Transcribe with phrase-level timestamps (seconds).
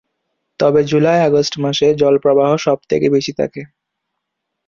[0.59, 3.61] তবে, July- August মাসে জলপ্রবাহ সব থেকে বেশি থাকে।